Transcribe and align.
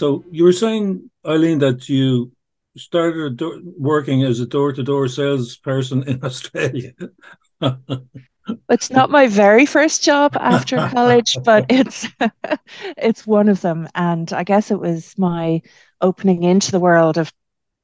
So 0.00 0.24
you 0.30 0.44
were 0.44 0.52
saying, 0.54 1.10
Eileen, 1.26 1.58
that 1.58 1.86
you 1.90 2.32
started 2.74 3.36
do- 3.36 3.74
working 3.76 4.22
as 4.22 4.40
a 4.40 4.46
door-to-door 4.46 5.08
salesperson 5.08 6.04
in 6.04 6.24
Australia. 6.24 6.92
it's 8.70 8.90
not 8.90 9.10
my 9.10 9.26
very 9.26 9.66
first 9.66 10.02
job 10.02 10.38
after 10.40 10.76
college, 10.88 11.36
but 11.44 11.66
it's 11.68 12.08
it's 12.96 13.26
one 13.26 13.50
of 13.50 13.60
them, 13.60 13.88
and 13.94 14.32
I 14.32 14.42
guess 14.42 14.70
it 14.70 14.80
was 14.80 15.18
my 15.18 15.60
opening 16.00 16.44
into 16.44 16.72
the 16.72 16.80
world 16.80 17.18
of 17.18 17.30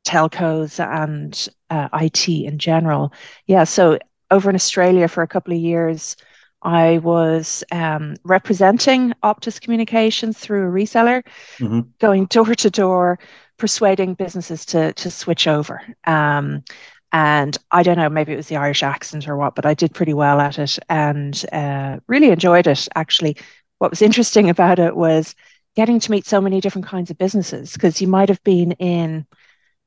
telcos 0.09 0.80
and 0.80 1.48
uh, 1.69 1.91
IT 2.01 2.27
in 2.30 2.59
general. 2.59 3.12
Yeah. 3.46 3.65
So 3.65 3.98
over 4.30 4.48
in 4.48 4.57
Australia 4.57 5.07
for 5.07 5.23
a 5.23 5.29
couple 5.29 5.52
of 5.52 5.60
years. 5.60 6.16
I 6.62 6.98
was 6.98 7.62
um, 7.70 8.16
representing 8.24 9.12
Optus 9.23 9.60
Communications 9.60 10.38
through 10.38 10.69
a 10.69 10.73
reseller, 10.73 11.23
mm-hmm. 11.59 11.80
going 11.98 12.27
door 12.27 12.55
to 12.55 12.70
door, 12.70 13.19
persuading 13.59 14.15
businesses 14.15 14.65
to 14.66 14.92
to 14.95 15.10
switch 15.10 15.46
over. 15.46 15.80
Um, 16.05 16.65
and 17.12 17.56
I 17.70 17.82
don't 17.82 17.96
know, 17.96 18.09
maybe 18.09 18.32
it 18.32 18.37
was 18.37 18.48
the 18.48 18.56
Irish 18.56 18.82
accent 18.82 19.29
or 19.29 19.37
what, 19.37 19.55
but 19.55 19.65
I 19.65 19.74
did 19.74 19.95
pretty 19.95 20.12
well 20.12 20.41
at 20.41 20.59
it 20.59 20.79
and 20.88 21.45
uh, 21.52 21.98
really 22.09 22.30
enjoyed 22.30 22.66
it. 22.66 22.88
Actually, 22.95 23.37
what 23.79 23.91
was 23.91 24.02
interesting 24.02 24.51
about 24.51 24.79
it 24.79 24.96
was 24.96 25.34
getting 25.77 26.01
to 26.01 26.10
meet 26.10 26.27
so 26.27 26.41
many 26.41 26.60
different 26.60 26.87
kinds 26.87 27.10
of 27.10 27.18
businesses 27.18 27.73
because 27.74 28.01
you 28.01 28.09
might 28.09 28.29
have 28.29 28.43
been 28.43 28.73
in, 28.73 29.27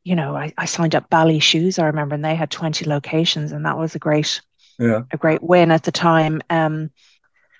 you 0.04 0.16
know, 0.16 0.36
I, 0.36 0.54
I 0.58 0.66
signed 0.66 0.96
up 0.96 1.10
Bally 1.10 1.40
Shoes, 1.40 1.78
I 1.78 1.88
remember, 1.88 2.16
and 2.16 2.24
they 2.24 2.36
had 2.36 2.52
20 2.52 2.86
locations, 2.86 3.52
and 3.52 3.66
that 3.66 3.78
was 3.78 3.96
a 3.96 4.00
great, 4.00 4.42
yeah, 4.80 5.02
a 5.12 5.18
great 5.18 5.44
win 5.44 5.72
at 5.72 5.84
the 5.84 5.92
time. 5.92 6.42
Um, 6.50 6.90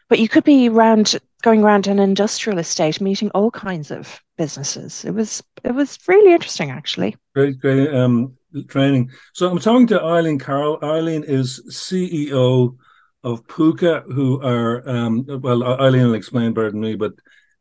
but 0.08 0.20
you 0.20 0.28
could 0.28 0.44
be 0.44 0.70
around 0.70 1.20
going 1.42 1.64
around 1.64 1.88
an 1.88 2.00
industrial 2.00 2.60
estate, 2.60 3.00
meeting 3.00 3.30
all 3.32 3.52
kinds 3.52 3.92
of 3.92 4.22
businesses. 4.38 5.06
It 5.06 5.12
was 5.12 5.44
it 5.64 5.74
was 5.74 6.00
really 6.08 6.34
interesting, 6.34 6.72
actually. 6.72 7.16
Great, 7.36 7.60
great 7.60 7.94
um, 7.94 8.36
training. 8.68 9.12
So 9.34 9.50
I'm 9.50 9.60
talking 9.60 9.88
to 9.88 10.02
Eileen 10.02 10.40
Carroll. 10.40 10.80
Eileen 10.82 11.24
is 11.24 11.62
CEO 11.70 12.76
of 13.24 13.46
Púca, 13.48 14.04
who 14.12 14.42
are 14.42 14.88
um, 14.90 15.26
well, 15.28 15.64
Eileen 15.64 16.08
will 16.08 16.14
explain 16.14 16.54
better 16.54 16.72
than 16.72 16.82
me, 16.82 16.96
but 16.96 17.14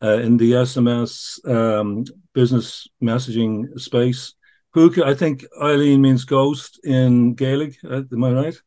uh, 0.02 0.18
in 0.18 0.36
the 0.36 0.52
SMS 0.52 1.46
um, 1.48 2.04
business 2.32 2.86
messaging 3.02 3.78
space. 3.78 4.34
Púca, 4.74 5.02
I 5.02 5.14
think 5.14 5.44
Eileen 5.60 6.02
means 6.02 6.24
ghost 6.24 6.78
in 6.84 7.34
Gaelic. 7.34 7.76
Uh, 7.84 8.02
am 8.12 8.24
I 8.24 8.32
right? 8.32 8.62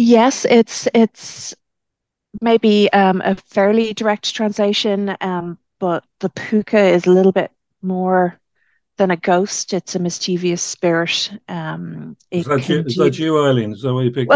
Yes, 0.00 0.46
it's 0.48 0.88
it's 0.94 1.54
maybe 2.40 2.90
um, 2.94 3.20
a 3.22 3.34
fairly 3.34 3.92
direct 3.92 4.34
translation, 4.34 5.14
um, 5.20 5.58
but 5.78 6.04
the 6.20 6.30
púca 6.30 6.90
is 6.90 7.06
a 7.06 7.10
little 7.10 7.32
bit 7.32 7.50
more 7.82 8.40
than 8.96 9.10
a 9.10 9.16
ghost. 9.16 9.74
It's 9.74 9.94
a 9.94 9.98
mischievous 9.98 10.62
spirit. 10.62 11.30
Um, 11.48 12.16
is, 12.30 12.46
that 12.46 12.66
you, 12.66 12.80
is 12.80 12.96
that 12.96 13.18
you, 13.18 13.44
Eileen? 13.44 13.74
Is 13.74 13.82
that 13.82 13.92
why 13.92 14.04
you 14.04 14.10
picked 14.10 14.32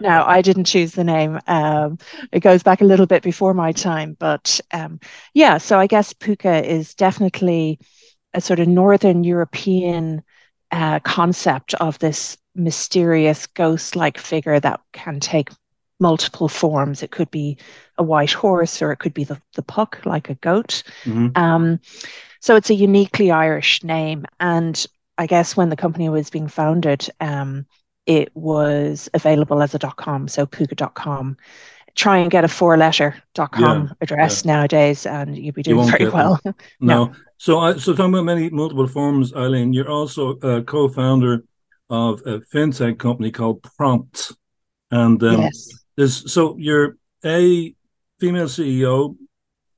no, 0.00 0.24
I 0.26 0.42
didn't 0.42 0.64
choose 0.64 0.92
the 0.92 1.04
name. 1.04 1.40
Um, 1.46 1.96
it 2.32 2.40
goes 2.40 2.62
back 2.62 2.82
a 2.82 2.86
little 2.86 3.06
bit 3.06 3.22
before 3.22 3.54
my 3.54 3.72
time, 3.72 4.14
but 4.18 4.60
um, 4.74 5.00
yeah. 5.32 5.56
So 5.56 5.78
I 5.78 5.86
guess 5.86 6.12
púca 6.12 6.62
is 6.62 6.94
definitely 6.94 7.78
a 8.34 8.42
sort 8.42 8.60
of 8.60 8.68
Northern 8.68 9.24
European 9.24 10.22
uh, 10.74 10.98
concept 11.00 11.72
of 11.74 11.98
this 12.00 12.36
mysterious 12.56 13.46
ghost-like 13.46 14.18
figure 14.18 14.58
that 14.58 14.80
can 14.92 15.20
take 15.20 15.50
multiple 16.00 16.48
forms. 16.48 17.00
It 17.00 17.12
could 17.12 17.30
be 17.30 17.56
a 17.96 18.02
white 18.02 18.32
horse 18.32 18.82
or 18.82 18.90
it 18.90 18.96
could 18.96 19.14
be 19.14 19.22
the, 19.22 19.40
the 19.54 19.62
puck, 19.62 20.00
like 20.04 20.28
a 20.28 20.34
goat. 20.34 20.82
Mm-hmm. 21.04 21.28
Um, 21.36 21.80
so 22.40 22.56
it's 22.56 22.70
a 22.70 22.74
uniquely 22.74 23.30
Irish 23.30 23.84
name. 23.84 24.26
And 24.40 24.84
I 25.16 25.26
guess 25.28 25.56
when 25.56 25.68
the 25.68 25.76
company 25.76 26.08
was 26.08 26.28
being 26.28 26.48
founded, 26.48 27.08
um, 27.20 27.66
it 28.06 28.34
was 28.34 29.08
available 29.14 29.62
as 29.62 29.74
a 29.74 29.78
dot 29.78 29.96
.com, 29.96 30.26
so 30.26 30.44
puca.com. 30.44 31.36
Try 31.94 32.18
and 32.18 32.30
get 32.32 32.42
a 32.42 32.48
four-letter.com 32.48 33.82
yeah, 33.84 33.92
address 34.00 34.44
yeah. 34.44 34.52
nowadays, 34.52 35.06
and 35.06 35.38
you'd 35.38 35.54
be 35.54 35.62
doing 35.62 35.88
very 35.88 36.08
well. 36.10 36.40
no. 36.44 36.52
no. 36.80 37.14
So, 37.44 37.58
I, 37.58 37.76
so 37.76 37.92
talking 37.92 38.14
about 38.14 38.24
many 38.24 38.48
multiple 38.48 38.86
forms, 38.86 39.34
Eileen, 39.34 39.74
you're 39.74 39.90
also 39.90 40.30
a 40.38 40.62
co-founder 40.62 41.44
of 41.90 42.22
a 42.24 42.40
fintech 42.40 42.98
company 42.98 43.30
called 43.30 43.60
Prommt, 43.60 44.34
and 44.90 45.22
um, 45.22 45.42
yes. 45.42 45.68
There's 45.94 46.32
so 46.32 46.56
you're 46.56 46.96
a 47.22 47.74
female 48.18 48.46
CEO, 48.46 49.18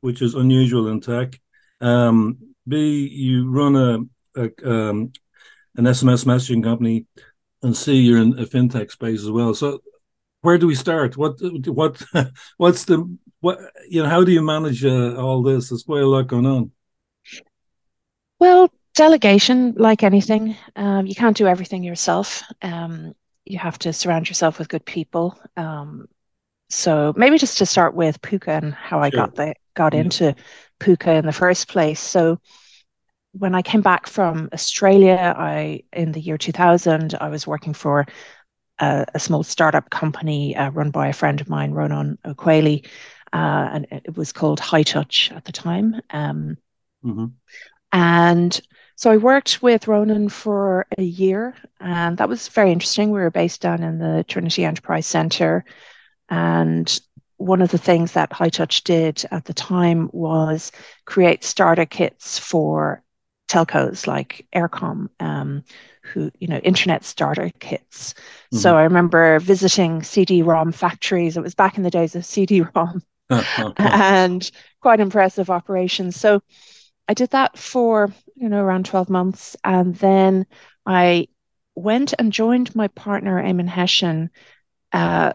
which 0.00 0.22
is 0.22 0.34
unusual 0.34 0.86
in 0.86 1.00
tech. 1.00 1.40
Um, 1.80 2.38
B, 2.68 3.08
you 3.08 3.50
run 3.50 3.74
a, 3.74 3.98
a 4.40 4.44
um, 4.64 5.12
an 5.74 5.86
SMS 5.86 6.24
messaging 6.24 6.62
company, 6.62 7.06
and 7.64 7.76
C, 7.76 7.96
you're 7.96 8.22
in 8.22 8.38
a 8.38 8.46
fintech 8.46 8.92
space 8.92 9.22
as 9.24 9.30
well. 9.32 9.54
So, 9.54 9.80
where 10.42 10.56
do 10.56 10.68
we 10.68 10.76
start? 10.76 11.16
What 11.16 11.40
what 11.66 12.00
what's 12.58 12.84
the 12.84 13.18
what 13.40 13.58
you 13.88 14.04
know? 14.04 14.08
How 14.08 14.22
do 14.22 14.30
you 14.30 14.42
manage 14.42 14.84
uh, 14.84 15.16
all 15.16 15.42
this? 15.42 15.70
There's 15.70 15.82
quite 15.82 16.02
a 16.02 16.06
lot 16.06 16.28
going 16.28 16.46
on. 16.46 16.70
Well, 18.38 18.70
delegation, 18.94 19.74
like 19.76 20.02
anything, 20.02 20.56
um, 20.74 21.06
you 21.06 21.14
can't 21.14 21.36
do 21.36 21.46
everything 21.46 21.82
yourself. 21.82 22.42
Um, 22.62 23.14
you 23.44 23.58
have 23.58 23.78
to 23.80 23.92
surround 23.92 24.28
yourself 24.28 24.58
with 24.58 24.68
good 24.68 24.84
people. 24.84 25.38
Um, 25.56 26.08
so 26.68 27.14
maybe 27.16 27.38
just 27.38 27.58
to 27.58 27.66
start 27.66 27.94
with 27.94 28.20
Púca 28.20 28.58
and 28.58 28.74
how 28.74 29.00
I 29.00 29.10
got 29.10 29.36
the 29.36 29.54
got 29.74 29.94
yeah. 29.94 30.00
into 30.00 30.34
Púca 30.80 31.18
in 31.18 31.26
the 31.26 31.32
first 31.32 31.68
place. 31.68 32.00
So 32.00 32.40
when 33.32 33.54
I 33.54 33.62
came 33.62 33.82
back 33.82 34.06
from 34.06 34.48
Australia, 34.52 35.34
I 35.36 35.82
in 35.92 36.12
the 36.12 36.20
year 36.20 36.38
2000, 36.38 37.14
I 37.20 37.28
was 37.28 37.46
working 37.46 37.74
for 37.74 38.06
a, 38.80 39.06
a 39.14 39.20
small 39.20 39.42
startup 39.42 39.90
company 39.90 40.56
uh, 40.56 40.70
run 40.70 40.90
by 40.90 41.08
a 41.08 41.12
friend 41.12 41.40
of 41.40 41.48
mine, 41.48 41.70
Ronan 41.70 42.18
O'Quailey, 42.24 42.84
uh, 43.32 43.68
and 43.72 43.86
it 43.90 44.16
was 44.16 44.32
called 44.32 44.58
High 44.58 44.82
Touch 44.82 45.30
at 45.32 45.44
the 45.44 45.52
time. 45.52 46.00
Um, 46.10 46.56
mm-hmm. 47.04 47.26
And 47.92 48.58
so 48.96 49.10
I 49.10 49.18
worked 49.18 49.62
with 49.62 49.88
Ronan 49.88 50.28
for 50.28 50.86
a 50.96 51.02
year, 51.02 51.54
and 51.80 52.16
that 52.18 52.28
was 52.28 52.48
very 52.48 52.72
interesting. 52.72 53.10
We 53.10 53.20
were 53.20 53.30
based 53.30 53.60
down 53.60 53.82
in 53.82 53.98
the 53.98 54.24
Trinity 54.26 54.64
Enterprise 54.64 55.06
Centre, 55.06 55.64
and 56.28 56.98
one 57.36 57.60
of 57.60 57.70
the 57.70 57.78
things 57.78 58.12
that 58.12 58.32
High 58.32 58.48
Touch 58.48 58.84
did 58.84 59.24
at 59.30 59.44
the 59.44 59.52
time 59.52 60.08
was 60.12 60.72
create 61.04 61.44
starter 61.44 61.84
kits 61.84 62.38
for 62.38 63.02
telcos 63.48 64.06
like 64.06 64.46
Eircom, 64.54 65.08
um, 65.20 65.62
who 66.02 66.30
you 66.38 66.48
know 66.48 66.58
internet 66.58 67.04
starter 67.04 67.50
kits. 67.60 68.14
Mm-hmm. 68.14 68.58
So 68.58 68.76
I 68.76 68.82
remember 68.82 69.38
visiting 69.40 70.02
CD-ROM 70.02 70.72
factories. 70.72 71.36
It 71.36 71.42
was 71.42 71.54
back 71.54 71.76
in 71.76 71.82
the 71.82 71.90
days 71.90 72.16
of 72.16 72.24
CD-ROM, 72.24 73.02
and 73.76 74.50
quite 74.80 75.00
impressive 75.00 75.50
operations. 75.50 76.16
So 76.16 76.42
I 77.08 77.14
did 77.14 77.30
that 77.30 77.56
for 77.58 78.12
you 78.34 78.48
know 78.48 78.62
around 78.62 78.86
12 78.86 79.08
months 79.08 79.56
and 79.64 79.94
then 79.96 80.46
I 80.84 81.28
went 81.74 82.14
and 82.18 82.32
joined 82.32 82.74
my 82.74 82.88
partner 82.88 83.42
Eamon 83.42 83.68
Hession 83.68 84.30
uh, 84.92 85.34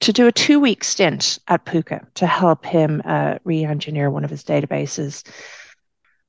to 0.00 0.12
do 0.12 0.26
a 0.26 0.32
two 0.32 0.60
week 0.60 0.84
stint 0.84 1.38
at 1.48 1.64
Puka 1.64 2.06
to 2.14 2.26
help 2.26 2.64
him 2.64 3.02
uh, 3.04 3.38
re 3.44 3.64
engineer 3.64 4.10
one 4.10 4.24
of 4.24 4.30
his 4.30 4.44
databases. 4.44 5.26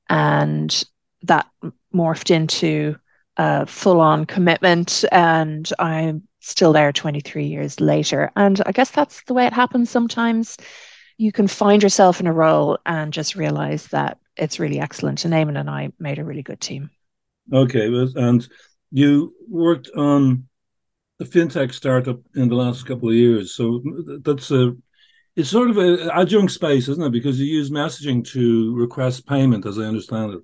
And 0.08 0.84
that 1.22 1.46
morphed 1.94 2.30
into 2.30 2.96
a 3.36 3.66
full 3.66 4.00
on 4.00 4.24
commitment. 4.24 5.04
And 5.12 5.70
I'm 5.78 6.26
still 6.40 6.72
there 6.72 6.92
23 6.92 7.44
years 7.44 7.78
later. 7.80 8.32
And 8.36 8.60
I 8.64 8.72
guess 8.72 8.90
that's 8.90 9.22
the 9.24 9.34
way 9.34 9.46
it 9.46 9.52
happens 9.52 9.90
sometimes. 9.90 10.56
You 11.18 11.32
can 11.32 11.48
find 11.48 11.82
yourself 11.82 12.20
in 12.20 12.26
a 12.26 12.32
role 12.32 12.78
and 12.86 13.12
just 13.12 13.36
realize 13.36 13.86
that 13.88 14.18
it's 14.36 14.58
really 14.58 14.80
excellent. 14.80 15.24
And 15.24 15.34
Eamon 15.34 15.58
and 15.58 15.68
I 15.68 15.90
made 15.98 16.18
a 16.18 16.24
really 16.24 16.42
good 16.42 16.60
team. 16.60 16.90
Okay, 17.52 17.86
and 18.16 18.48
you 18.90 19.34
worked 19.48 19.90
on 19.96 20.48
a 21.20 21.24
fintech 21.24 21.74
startup 21.74 22.20
in 22.34 22.48
the 22.48 22.54
last 22.54 22.86
couple 22.86 23.08
of 23.08 23.14
years, 23.14 23.54
so 23.54 23.82
that's 24.22 24.50
a 24.50 24.76
it's 25.38 25.50
sort 25.50 25.70
of 25.70 25.78
an 25.78 26.10
adjunct 26.10 26.50
space, 26.52 26.88
isn't 26.88 27.04
it? 27.04 27.12
Because 27.12 27.38
you 27.38 27.46
use 27.46 27.70
messaging 27.70 28.26
to 28.32 28.74
request 28.74 29.24
payment, 29.24 29.66
as 29.66 29.78
I 29.78 29.84
understand 29.84 30.34
it. 30.34 30.40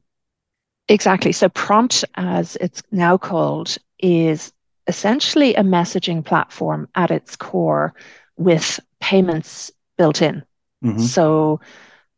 Exactly. 0.88 1.32
So 1.32 1.48
Prommt, 1.48 2.04
as 2.14 2.56
it's 2.60 2.80
now 2.92 3.18
called, 3.18 3.76
is 3.98 4.52
essentially 4.86 5.54
a 5.56 5.62
messaging 5.62 6.24
platform 6.24 6.88
at 6.94 7.10
its 7.10 7.34
core 7.34 7.92
with 8.36 8.78
payments 9.00 9.72
built 9.98 10.22
in. 10.22 10.44
Mm-hmm. 10.84 11.00
So 11.00 11.60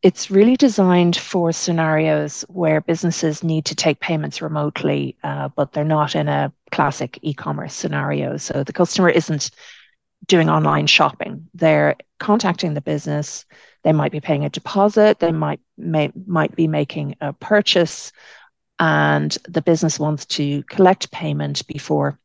it's 0.03 0.29
really 0.29 0.55
designed 0.55 1.15
for 1.17 1.51
scenarios 1.51 2.45
where 2.49 2.81
businesses 2.81 3.43
need 3.43 3.65
to 3.65 3.75
take 3.75 3.99
payments 3.99 4.41
remotely, 4.41 5.17
uh, 5.23 5.49
but 5.49 5.73
they're 5.73 5.83
not 5.83 6.15
in 6.15 6.27
a 6.27 6.53
classic 6.71 7.17
e-commerce 7.23 7.73
scenario. 7.73 8.37
So 8.37 8.63
the 8.63 8.73
customer 8.73 9.09
isn't 9.09 9.49
doing 10.27 10.49
online 10.49 10.87
shopping. 10.87 11.47
They're 11.53 11.95
contacting 12.19 12.73
the 12.73 12.81
business. 12.81 13.45
They 13.83 13.93
might 13.93 14.11
be 14.11 14.19
paying 14.19 14.45
a 14.45 14.49
deposit. 14.49 15.19
They 15.19 15.31
might 15.31 15.61
may, 15.77 16.11
might 16.25 16.55
be 16.55 16.67
making 16.67 17.15
a 17.21 17.33
purchase, 17.33 18.11
and 18.79 19.35
the 19.47 19.61
business 19.61 19.99
wants 19.99 20.25
to 20.25 20.63
collect 20.63 21.11
payment 21.11 21.65
before 21.67 22.19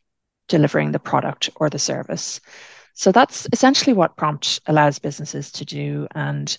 delivering 0.48 0.92
the 0.92 0.98
product 0.98 1.50
or 1.56 1.70
the 1.70 1.78
service. 1.78 2.40
So 2.94 3.12
that's 3.12 3.46
essentially 3.52 3.94
what 3.94 4.16
Prommt 4.16 4.60
allows 4.66 4.98
businesses 4.98 5.50
to 5.52 5.64
do, 5.64 6.06
and 6.14 6.56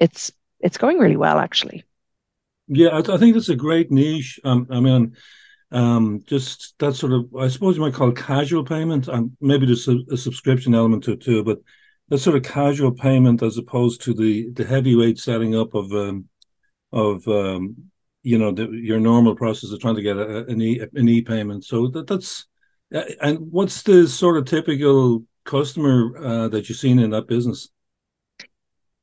it's 0.00 0.32
it's 0.60 0.78
going 0.78 0.98
really 0.98 1.16
well 1.16 1.38
actually. 1.38 1.84
Yeah, 2.68 2.88
I, 2.88 2.98
I 2.98 3.16
think 3.16 3.36
it's 3.36 3.48
a 3.48 3.56
great 3.56 3.90
niche. 3.90 4.40
Um, 4.44 4.66
I 4.70 4.80
mean, 4.80 5.16
um, 5.70 6.22
just 6.26 6.74
that 6.78 6.94
sort 6.94 7.12
of 7.12 7.34
I 7.36 7.48
suppose 7.48 7.76
you 7.76 7.82
might 7.82 7.94
call 7.94 8.10
it 8.10 8.16
casual 8.16 8.64
payment, 8.64 9.08
and 9.08 9.36
maybe 9.40 9.66
there's 9.66 9.88
a, 9.88 9.98
a 10.10 10.16
subscription 10.16 10.74
element 10.74 11.04
to 11.04 11.12
it 11.12 11.22
too, 11.22 11.44
but 11.44 11.58
that 12.08 12.18
sort 12.18 12.36
of 12.36 12.42
casual 12.42 12.92
payment 12.92 13.42
as 13.42 13.58
opposed 13.58 14.00
to 14.02 14.14
the 14.14 14.50
the 14.52 14.64
heavyweight 14.64 15.18
setting 15.18 15.54
up 15.54 15.74
of 15.74 15.92
um, 15.92 16.28
of 16.92 17.26
um, 17.28 17.90
you 18.22 18.38
know 18.38 18.52
the, 18.52 18.68
your 18.70 19.00
normal 19.00 19.34
process 19.34 19.70
of 19.70 19.80
trying 19.80 19.96
to 19.96 20.02
get 20.02 20.16
a, 20.16 20.46
an 20.46 20.60
e 20.60 20.80
an 20.94 21.08
e 21.08 21.22
payment. 21.22 21.64
So 21.64 21.88
that, 21.88 22.06
that's 22.06 22.46
and 22.90 23.38
what's 23.50 23.82
the 23.82 24.08
sort 24.08 24.38
of 24.38 24.46
typical 24.46 25.24
customer 25.48 26.12
uh, 26.18 26.48
that 26.48 26.68
you've 26.68 26.78
seen 26.78 26.98
in 26.98 27.10
that 27.10 27.26
business? 27.26 27.70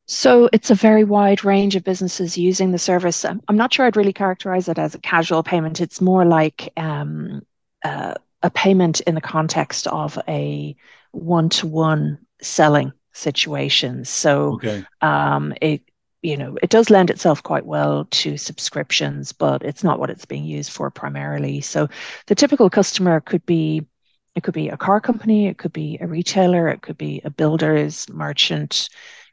So 0.08 0.48
it's 0.54 0.70
a 0.70 0.76
very 0.76 1.04
wide 1.04 1.44
range 1.44 1.76
of 1.76 1.84
businesses 1.84 2.38
using 2.38 2.72
the 2.72 2.78
service. 2.78 3.26
I'm 3.26 3.42
not 3.58 3.74
sure 3.74 3.86
I'd 3.86 3.98
really 3.98 4.14
characterize 4.14 4.70
it 4.70 4.78
as 4.78 4.94
a 4.94 5.00
casual 5.00 5.42
payment. 5.42 5.82
It's 5.82 6.00
more 6.00 6.26
like 6.26 6.72
um, 6.78 7.42
uh, 7.84 8.14
a 8.44 8.52
payment 8.52 9.02
in 9.02 9.16
the 9.16 9.22
context 9.22 9.88
of 9.88 10.20
a 10.28 10.76
one-to-one 11.12 12.20
selling 12.40 12.94
situation. 13.14 14.06
So 14.06 14.54
okay. 14.56 14.86
um, 15.02 15.54
it 15.62 15.82
you 16.22 16.38
know 16.38 16.58
it 16.62 16.70
does 16.70 16.90
lend 16.90 17.10
itself 17.10 17.42
quite 17.42 17.66
well 17.66 18.06
to 18.12 18.38
subscriptions, 18.38 19.32
but 19.32 19.64
it's 19.64 19.84
not 19.84 20.00
what 20.00 20.12
it's 20.12 20.26
being 20.26 20.46
used 20.46 20.72
for 20.72 20.92
primarily. 20.92 21.62
So 21.62 21.90
the 22.28 22.36
typical 22.36 22.70
customer 22.70 23.22
could 23.22 23.46
be 23.48 23.88
it 24.36 24.44
could 24.44 24.54
be 24.54 24.70
a 24.70 24.78
car 24.78 25.00
company, 25.00 25.48
it 25.48 25.58
could 25.58 25.74
be 25.74 25.98
a 26.02 26.08
retailer, 26.08 26.68
it 26.68 26.82
could 26.82 26.98
be 26.98 27.22
a 27.24 27.30
builder's 27.30 28.10
merchant 28.10 28.90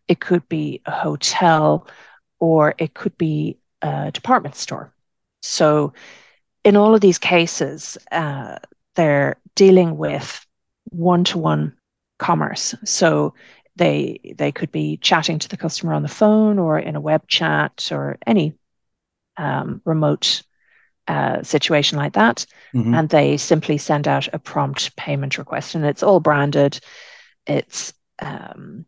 it 0.09 0.21
could 0.21 0.49
be 0.49 0.81
a 0.85 0.91
hotel, 0.91 1.87
or 2.39 2.75
it 2.79 2.95
could 2.95 3.17
be 3.17 3.59
a 3.81 4.11
department 4.11 4.57
store. 4.57 4.93
So, 5.41 5.93
in 6.65 6.77
all 6.77 6.95
of 6.95 7.01
these 7.01 7.19
cases, 7.19 7.99
uh, 8.11 8.57
they're 8.95 9.37
dealing 9.55 9.97
with 9.97 10.47
one 10.91 11.25
to 11.25 11.39
one 11.39 11.75
commerce. 12.19 12.75
So, 12.85 13.35
they 13.77 14.35
they 14.37 14.53
could 14.53 14.71
be 14.71 14.99
chatting 14.99 15.39
to 15.39 15.49
the 15.49 15.57
customer 15.57 15.95
on 15.95 16.03
the 16.03 16.09
phone 16.09 16.59
or 16.59 16.79
in 16.79 16.95
a 16.95 17.01
web 17.01 17.27
chat 17.27 17.89
or 17.91 18.19
any 18.27 18.55
um, 19.39 19.81
remote 19.85 20.43
uh, 21.09 21.43
situation 21.43 21.99
like 21.99 22.13
that, 22.15 22.47
mm-hmm. 22.75 22.95
and 22.95 23.09
they 23.09 23.37
simply 23.37 23.79
send 23.79 24.07
out 24.07 24.29
a 24.33 24.39
Prommt 24.39 24.95
payment 24.97 25.39
request, 25.39 25.75
and 25.75 25.85
it's 25.85 26.03
all 26.03 26.21
branded. 26.21 26.79
It's 27.47 27.93
um, 28.21 28.87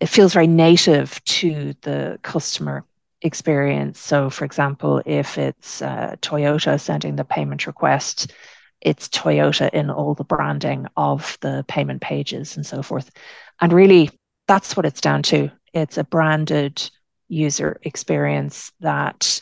it 0.00 0.08
feels 0.08 0.32
very 0.32 0.48
native 0.48 1.22
to 1.24 1.74
the 1.82 2.18
customer 2.22 2.84
experience. 3.22 4.00
So, 4.00 4.30
for 4.30 4.44
example, 4.44 5.00
if 5.06 5.38
it's 5.38 5.80
uh, 5.80 6.16
Toyota 6.20 6.80
sending 6.80 7.16
the 7.16 7.24
payment 7.24 7.66
request, 7.66 8.32
it's 8.80 9.08
Toyota 9.08 9.70
in 9.70 9.90
all 9.90 10.14
the 10.14 10.24
branding 10.24 10.86
of 10.96 11.38
the 11.40 11.64
payment 11.68 12.00
pages 12.00 12.56
and 12.56 12.66
so 12.66 12.82
forth. 12.82 13.10
And 13.60 13.72
really, 13.72 14.10
that's 14.48 14.76
what 14.76 14.86
it's 14.86 15.00
down 15.00 15.22
to. 15.24 15.50
It's 15.72 15.98
a 15.98 16.04
branded 16.04 16.90
user 17.28 17.78
experience 17.82 18.72
that 18.80 19.40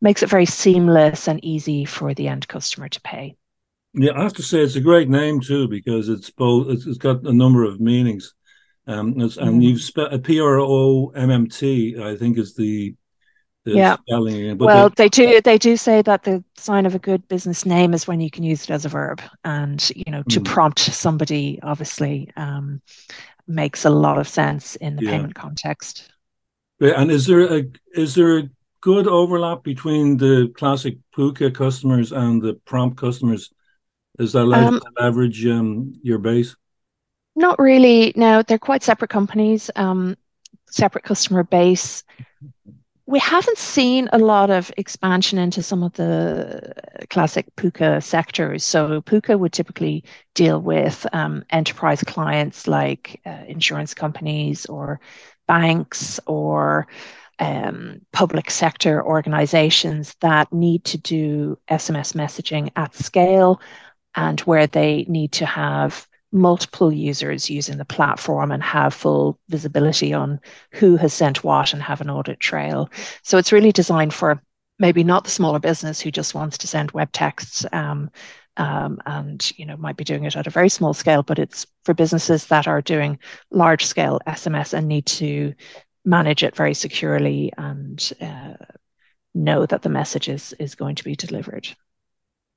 makes 0.00 0.22
it 0.22 0.28
very 0.28 0.46
seamless 0.46 1.28
and 1.28 1.44
easy 1.44 1.84
for 1.84 2.14
the 2.14 2.28
end 2.28 2.48
customer 2.48 2.88
to 2.88 3.00
pay. 3.00 3.36
Yeah, 3.94 4.12
I 4.14 4.22
have 4.22 4.34
to 4.34 4.42
say 4.42 4.60
it's 4.60 4.76
a 4.76 4.80
great 4.80 5.08
name 5.08 5.40
too 5.40 5.68
because 5.68 6.08
it's 6.08 6.30
both. 6.30 6.68
it's 6.68 6.98
got 6.98 7.26
a 7.26 7.32
number 7.32 7.64
of 7.64 7.80
meanings. 7.80 8.34
Um, 8.86 9.08
and 9.08 9.30
mm-hmm. 9.30 9.60
you've 9.60 9.80
spelled 9.80 10.12
uh, 10.12 10.18
P 10.18 10.40
R 10.40 10.60
O 10.60 11.08
M 11.16 11.30
M 11.30 11.48
T, 11.48 11.96
I 12.00 12.14
think, 12.14 12.38
is 12.38 12.54
the, 12.54 12.94
the 13.64 13.72
yeah. 13.72 13.96
spelling. 13.96 14.56
But 14.56 14.66
well, 14.66 14.90
they 14.90 15.08
do 15.08 15.40
they 15.40 15.58
do 15.58 15.76
say 15.76 16.02
that 16.02 16.22
the 16.22 16.44
sign 16.56 16.86
of 16.86 16.94
a 16.94 17.00
good 17.00 17.26
business 17.26 17.66
name 17.66 17.94
is 17.94 18.06
when 18.06 18.20
you 18.20 18.30
can 18.30 18.44
use 18.44 18.64
it 18.64 18.70
as 18.70 18.84
a 18.84 18.88
verb, 18.88 19.20
and 19.44 19.90
you 19.96 20.12
know 20.12 20.22
to 20.24 20.40
mm. 20.40 20.44
prompt 20.44 20.78
somebody 20.78 21.58
obviously 21.62 22.30
um, 22.36 22.80
makes 23.48 23.84
a 23.84 23.90
lot 23.90 24.18
of 24.18 24.28
sense 24.28 24.76
in 24.76 24.94
the 24.94 25.04
yeah. 25.04 25.10
payment 25.10 25.34
context. 25.34 26.12
And 26.78 27.10
is 27.10 27.26
there 27.26 27.52
a 27.52 27.64
is 27.94 28.14
there 28.14 28.38
a 28.38 28.50
good 28.86 29.08
overlap 29.08 29.64
between 29.64 30.16
the 30.16 30.48
classic 30.54 30.96
Púca 31.12 31.52
customers 31.52 32.12
and 32.12 32.40
the 32.40 32.54
Prommt 32.68 32.96
customers? 32.96 33.52
Is 34.20 34.32
that 34.34 34.44
like 34.44 34.62
um, 34.62 34.80
average 35.00 35.44
um, 35.44 35.92
your 36.04 36.18
base? 36.18 36.54
Not 37.34 37.58
really. 37.58 38.12
No, 38.14 38.42
they're 38.42 38.60
quite 38.60 38.84
separate 38.84 39.10
companies, 39.10 39.72
um, 39.74 40.16
separate 40.70 41.02
customer 41.02 41.42
base. 41.42 42.04
We 43.06 43.18
haven't 43.18 43.58
seen 43.58 44.08
a 44.12 44.18
lot 44.18 44.50
of 44.50 44.70
expansion 44.76 45.40
into 45.40 45.64
some 45.64 45.82
of 45.82 45.92
the 45.94 46.72
classic 47.10 47.46
Púca 47.56 48.00
sectors. 48.00 48.62
So 48.62 49.02
Púca 49.02 49.36
would 49.36 49.52
typically 49.52 50.04
deal 50.34 50.60
with 50.60 51.04
um, 51.12 51.44
enterprise 51.50 52.04
clients 52.04 52.68
like 52.68 53.20
uh, 53.26 53.42
insurance 53.48 53.94
companies 53.94 54.64
or 54.66 55.00
banks 55.48 56.20
or 56.26 56.86
um, 57.38 58.00
public 58.12 58.50
sector 58.50 59.04
organizations 59.04 60.14
that 60.20 60.52
need 60.52 60.84
to 60.84 60.98
do 60.98 61.58
SMS 61.70 62.14
messaging 62.14 62.70
at 62.76 62.94
scale 62.94 63.60
and 64.14 64.40
where 64.40 64.66
they 64.66 65.04
need 65.08 65.32
to 65.32 65.46
have 65.46 66.06
multiple 66.32 66.92
users 66.92 67.48
using 67.48 67.78
the 67.78 67.84
platform 67.84 68.50
and 68.50 68.62
have 68.62 68.92
full 68.94 69.38
visibility 69.48 70.12
on 70.12 70.40
who 70.72 70.96
has 70.96 71.12
sent 71.12 71.44
what 71.44 71.72
and 71.72 71.82
have 71.82 72.00
an 72.00 72.10
audit 72.10 72.40
trail. 72.40 72.90
So 73.22 73.38
it's 73.38 73.52
really 73.52 73.72
designed 73.72 74.12
for 74.12 74.40
maybe 74.78 75.04
not 75.04 75.24
the 75.24 75.30
smaller 75.30 75.58
business 75.58 76.00
who 76.00 76.10
just 76.10 76.34
wants 76.34 76.58
to 76.58 76.66
send 76.66 76.90
web 76.90 77.12
texts 77.12 77.64
um, 77.72 78.10
um, 78.58 78.98
and 79.06 79.52
you 79.58 79.66
know 79.66 79.76
might 79.76 79.96
be 79.96 80.04
doing 80.04 80.24
it 80.24 80.36
at 80.36 80.46
a 80.46 80.50
very 80.50 80.68
small 80.68 80.94
scale, 80.94 81.22
but 81.22 81.38
it's 81.38 81.66
for 81.84 81.94
businesses 81.94 82.46
that 82.46 82.66
are 82.66 82.80
doing 82.80 83.18
large 83.50 83.84
scale 83.84 84.20
SMS 84.26 84.72
and 84.72 84.88
need 84.88 85.06
to 85.06 85.54
manage 86.06 86.42
it 86.42 86.56
very 86.56 86.72
securely 86.72 87.52
and 87.58 88.12
uh, 88.20 88.54
know 89.34 89.66
that 89.66 89.82
the 89.82 89.88
message 89.90 90.28
is 90.28 90.54
is 90.58 90.74
going 90.74 90.94
to 90.94 91.04
be 91.04 91.14
delivered. 91.14 91.68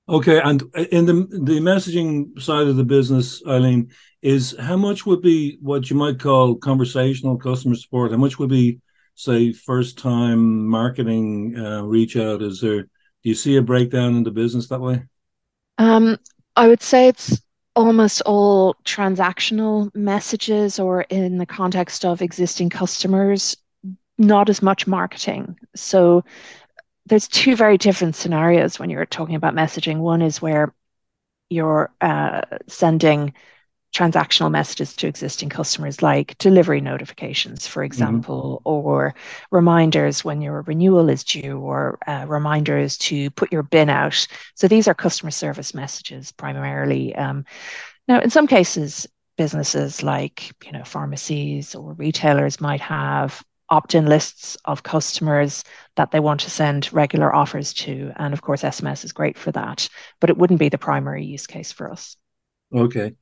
Okay, 0.08 0.39
and 0.41 0.63
in 0.91 1.06
the 1.06 1.27
the 1.29 1.60
messaging 1.60 2.39
side 2.41 2.68
of 2.68 2.77
the 2.77 2.86
business, 2.86 3.44
Eileen, 3.46 3.91
is 4.22 4.56
how 4.58 4.77
much 4.77 5.06
would 5.06 5.22
be 5.22 5.58
what 5.62 5.89
you 5.89 5.96
might 5.96 6.20
call 6.20 6.56
conversational 6.56 7.38
customer 7.38 7.75
support? 7.75 8.12
How 8.12 8.18
much 8.18 8.39
would 8.39 8.50
be, 8.50 8.79
say, 9.15 9.51
first 9.51 9.98
time 9.98 10.68
marketing 10.68 11.60
uh, 11.60 11.84
reach 11.84 12.15
out? 12.15 12.41
Is 12.41 12.62
there 12.62 12.84
do 13.24 13.29
you 13.29 13.36
see 13.36 13.58
a 13.58 13.62
breakdown 13.62 14.15
in 14.15 14.24
the 14.24 14.32
business 14.32 14.68
that 14.70 14.79
way? 14.79 15.03
Um, 15.77 16.18
I 16.56 16.68
would 16.68 16.82
say 16.82 17.10
it's 17.10 17.41
almost 17.79 18.21
all 18.25 18.75
transactional 18.83 19.89
messages, 19.95 20.79
or 20.79 21.03
in 21.03 21.38
the 21.38 21.45
context 21.45 22.03
of 22.03 22.21
existing 22.21 22.69
customers, 22.69 23.55
not 24.17 24.50
as 24.50 24.62
much 24.62 24.86
marketing. 24.86 25.57
So 25.75 26.25
there's 27.05 27.29
two 27.29 27.55
very 27.55 27.77
different 27.77 28.17
scenarios 28.17 28.79
when 28.79 28.89
you're 28.89 29.05
talking 29.05 29.36
about 29.36 29.55
messaging. 29.55 30.00
One 30.00 30.21
is 30.21 30.41
where 30.41 30.74
you're 31.50 31.89
uh, 32.01 32.41
sending 32.67 33.33
transactional 33.93 34.51
messages 34.51 34.96
to 34.96 35.08
existing 35.08 35.50
customers, 35.50 36.01
like 36.01 36.38
delivery 36.38 36.81
notifications, 36.81 37.67
for 37.67 37.81
mm-hmm. 37.81 37.86
example, 37.86 38.62
mm-hmm. 38.65 38.69
or 38.69 39.15
reminders 39.51 40.24
when 40.24 40.41
your 40.41 40.62
renewal 40.62 41.10
is 41.10 41.24
due, 41.24 41.58
or 41.58 41.98
uh, 42.08 42.25
reminders 42.27 42.98
to 42.98 43.29
put 43.31 43.51
your 43.51 43.63
bin 43.63 43.89
out. 43.89 44.27
So 44.55 44.67
these 44.67 44.88
are 44.88 44.93
customer 44.93 45.31
service 45.31 45.74
messages 45.74 46.31
primarily. 46.31 47.15
Um, 47.15 47.46
now, 48.08 48.19
in 48.19 48.29
some 48.29 48.48
cases, 48.48 49.08
businesses 49.39 50.03
like 50.03 50.51
you 50.65 50.72
know 50.74 50.84
pharmacies 50.84 51.74
or 51.74 51.93
retailers 51.93 52.60
might 52.60 52.81
have 52.81 53.41
opt-in 53.69 54.05
lists 54.05 54.58
of 54.65 54.84
customers 54.84 55.63
that 55.96 56.12
they 56.12 56.19
want 56.19 56.41
to 56.41 56.50
send 56.50 56.91
regular 56.91 57.34
offers 57.34 57.72
to 57.72 58.12
and 58.17 58.34
of 58.34 58.41
course 58.41 58.63
sms 58.63 59.05
is 59.05 59.13
great 59.13 59.38
for 59.38 59.53
that 59.53 59.88
but 60.19 60.29
it 60.29 60.38
wouldn't 60.38 60.60
be 60.60 60.67
the 60.67 60.77
primary 60.77 61.24
use 61.24 61.48
case 61.48 61.72
for 61.72 61.89
us 61.89 62.17
okay 62.75 63.13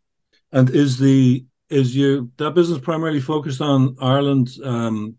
and 0.51 0.69
is 0.69 0.97
the 0.97 1.45
is 1.69 1.95
your 1.95 2.27
that 2.37 2.51
business 2.51 2.79
primarily 2.79 3.19
focused 3.19 3.61
on 3.61 3.95
ireland 3.99 4.49
um 4.63 5.17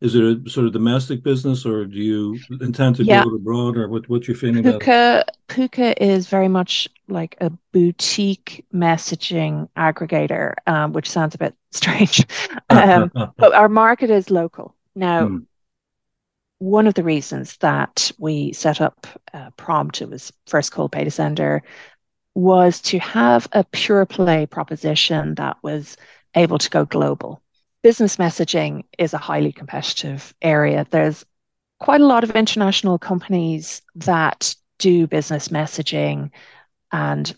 is 0.00 0.14
it 0.14 0.22
a 0.22 0.50
sort 0.50 0.66
of 0.66 0.72
domestic 0.72 1.22
business, 1.22 1.64
or 1.64 1.86
do 1.86 1.96
you 1.96 2.38
intend 2.60 2.96
to 2.96 3.04
yeah. 3.04 3.24
go 3.24 3.34
abroad, 3.34 3.78
or 3.78 3.88
what? 3.88 4.08
What's 4.08 4.28
your 4.28 4.36
feeling 4.36 4.62
Púca, 4.62 4.76
about 4.76 5.28
it? 5.28 5.30
Púca 5.48 5.94
is 5.98 6.28
very 6.28 6.48
much 6.48 6.86
like 7.08 7.34
a 7.40 7.50
boutique 7.72 8.64
messaging 8.74 9.68
aggregator, 9.76 10.52
um, 10.66 10.92
which 10.92 11.08
sounds 11.10 11.34
a 11.34 11.38
bit 11.38 11.54
strange. 11.72 12.26
um, 12.68 13.10
but 13.38 13.54
our 13.54 13.68
market 13.68 14.10
is 14.10 14.30
local 14.30 14.74
now. 14.94 15.28
Hmm. 15.28 15.38
One 16.58 16.86
of 16.86 16.94
the 16.94 17.04
reasons 17.04 17.58
that 17.58 18.10
we 18.18 18.54
set 18.54 18.80
up 18.80 19.06
uh, 19.34 19.50
Prommt, 19.58 20.00
it 20.00 20.08
was 20.08 20.32
first 20.46 20.72
called 20.72 20.90
Pay 20.90 21.04
to 21.04 21.10
Sender, 21.10 21.62
was 22.36 22.80
to 22.80 22.98
have 22.98 23.48
a 23.52 23.64
pure 23.64 24.06
play 24.06 24.46
proposition 24.46 25.34
that 25.34 25.56
was 25.62 25.96
able 26.34 26.58
to 26.58 26.70
go 26.70 26.84
global 26.84 27.42
business 27.86 28.16
messaging 28.16 28.82
is 28.98 29.14
a 29.14 29.18
highly 29.18 29.52
competitive 29.52 30.34
area. 30.42 30.84
There's 30.90 31.24
quite 31.78 32.00
a 32.00 32.06
lot 32.06 32.24
of 32.24 32.32
international 32.32 32.98
companies 32.98 33.80
that 33.94 34.56
do 34.80 35.06
business 35.06 35.50
messaging 35.50 36.32
and 36.90 37.32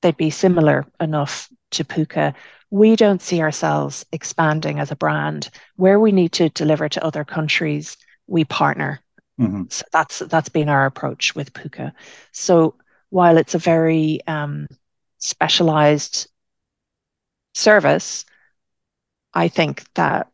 they'd 0.00 0.16
be 0.16 0.30
similar 0.30 0.86
enough 1.00 1.48
to 1.72 1.82
Púca. 1.82 2.34
We 2.70 2.94
don't 2.94 3.20
see 3.20 3.40
ourselves 3.42 4.06
expanding 4.12 4.78
as 4.78 4.92
a 4.92 4.96
brand. 4.96 5.50
Where 5.74 5.98
we 5.98 6.12
need 6.12 6.30
to 6.34 6.50
deliver 6.50 6.88
to 6.90 7.04
other 7.04 7.24
countries, 7.24 7.96
we 8.28 8.44
partner. 8.44 9.00
Mm-hmm. 9.40 9.64
So 9.70 9.84
that's 9.90 10.20
that's 10.20 10.50
been 10.50 10.68
our 10.68 10.86
approach 10.86 11.34
with 11.34 11.52
Púca. 11.52 11.90
So 12.30 12.76
while 13.10 13.38
it's 13.38 13.54
a 13.54 13.58
very 13.58 14.20
um, 14.26 14.68
specialized 15.18 16.28
service, 17.54 18.24
I 19.34 19.48
think 19.48 19.84
that 19.94 20.28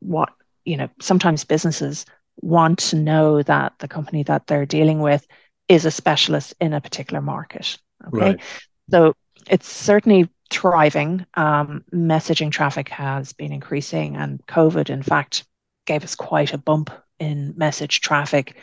what, 0.00 0.32
you 0.64 0.76
know, 0.76 0.88
sometimes 1.00 1.44
businesses 1.44 2.06
want 2.40 2.78
to 2.78 2.96
know 2.96 3.42
that 3.42 3.72
the 3.78 3.88
company 3.88 4.22
that 4.24 4.46
they're 4.46 4.66
dealing 4.66 5.00
with 5.00 5.26
is 5.68 5.84
a 5.84 5.90
specialist 5.90 6.54
in 6.60 6.72
a 6.72 6.80
particular 6.80 7.20
market. 7.20 7.78
Okay. 8.08 8.18
Right. 8.18 8.40
So 8.90 9.14
it's 9.48 9.68
certainly 9.68 10.28
thriving. 10.50 11.26
Um, 11.34 11.84
messaging 11.92 12.50
traffic 12.50 12.88
has 12.90 13.32
been 13.32 13.52
increasing, 13.52 14.16
and 14.16 14.44
COVID, 14.46 14.90
in 14.90 15.02
fact, 15.02 15.44
gave 15.86 16.04
us 16.04 16.14
quite 16.14 16.52
a 16.52 16.58
bump 16.58 16.90
in 17.18 17.54
message 17.56 18.00
traffic. 18.00 18.56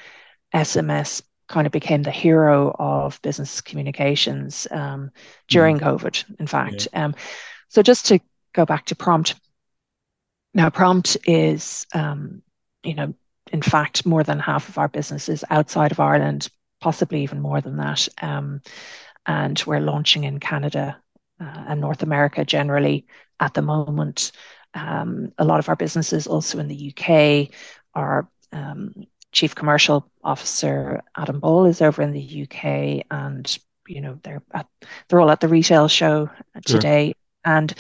SMS 0.53 1.23
kind 1.47 1.67
of 1.67 1.73
became 1.73 2.03
the 2.03 2.11
hero 2.11 2.75
of 2.79 3.21
business 3.21 3.61
communications 3.61 4.67
um, 4.71 5.11
during 5.47 5.79
mm. 5.79 5.83
COVID, 5.83 6.39
in 6.39 6.47
fact. 6.47 6.87
Yeah. 6.93 7.05
Um, 7.05 7.15
so 7.69 7.81
just 7.81 8.05
to 8.07 8.19
go 8.53 8.65
back 8.65 8.85
to 8.85 8.95
Prommt, 8.95 9.35
now, 10.53 10.69
Prommt 10.69 11.17
is, 11.25 11.85
um, 11.93 12.41
you 12.83 12.93
know, 12.93 13.13
in 13.51 13.61
fact, 13.61 14.05
more 14.05 14.23
than 14.23 14.39
half 14.39 14.69
of 14.69 14.77
our 14.77 14.87
business 14.87 15.29
is 15.29 15.43
outside 15.49 15.91
of 15.91 15.99
Ireland, 15.99 16.49
possibly 16.79 17.23
even 17.23 17.41
more 17.41 17.59
than 17.59 17.77
that. 17.77 18.07
Um, 18.21 18.61
and 19.25 19.61
we're 19.65 19.79
launching 19.79 20.25
in 20.25 20.39
Canada 20.39 20.97
uh, 21.39 21.63
and 21.67 21.81
North 21.81 22.03
America 22.03 22.45
generally 22.45 23.05
at 23.39 23.53
the 23.53 23.61
moment. 23.61 24.31
Um, 24.73 25.31
a 25.37 25.45
lot 25.45 25.59
of 25.59 25.69
our 25.69 25.75
businesses 25.75 26.27
also 26.27 26.59
in 26.59 26.67
the 26.67 26.93
UK. 26.95 27.53
are 27.95 28.27
um, 28.51 28.93
chief 29.33 29.55
commercial 29.55 30.09
officer 30.23 31.03
Adam 31.17 31.39
Ball 31.39 31.65
is 31.65 31.81
over 31.81 32.01
in 32.01 32.11
the 32.11 32.43
UK, 32.43 33.05
and 33.11 33.57
you 33.87 33.99
know 33.99 34.17
they're 34.23 34.41
at, 34.53 34.67
they're 35.09 35.19
all 35.19 35.31
at 35.31 35.41
the 35.41 35.49
retail 35.49 35.87
show 35.87 36.29
today. 36.65 37.07
Sure. 37.07 37.13
And 37.53 37.73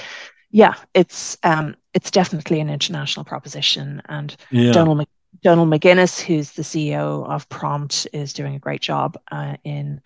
yeah, 0.51 0.73
it's 0.93 1.37
um, 1.43 1.75
it's 1.93 2.11
definitely 2.11 2.59
an 2.59 2.69
international 2.69 3.23
proposition. 3.23 4.01
And 4.09 4.35
yeah. 4.51 4.73
Donald 4.73 5.07
Donald 5.41 5.69
McGuinness, 5.69 6.19
who's 6.19 6.51
the 6.51 6.63
CEO 6.63 7.27
of 7.27 7.47
Prommt, 7.49 8.07
is 8.13 8.33
doing 8.33 8.55
a 8.55 8.59
great 8.59 8.81
job 8.81 9.17
uh, 9.31 9.55
in 9.63 10.01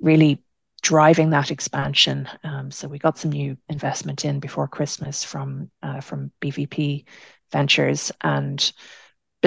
really 0.00 0.42
driving 0.82 1.30
that 1.30 1.50
expansion. 1.50 2.28
Um, 2.44 2.70
so 2.70 2.86
we 2.86 2.98
got 2.98 3.18
some 3.18 3.32
new 3.32 3.56
investment 3.68 4.24
in 4.24 4.40
before 4.40 4.68
Christmas 4.68 5.24
from 5.24 5.70
uh, 5.82 6.00
from 6.00 6.30
BVP 6.40 7.04
Ventures 7.52 8.12
and 8.22 8.72